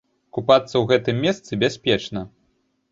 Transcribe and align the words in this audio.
Купацца 0.37 0.71
ў 0.79 0.83
гэтым 0.93 1.21
месцы 1.27 1.61
бяспечна. 1.67 2.27